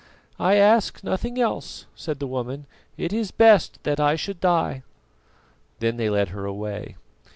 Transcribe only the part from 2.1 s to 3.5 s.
the woman. "It is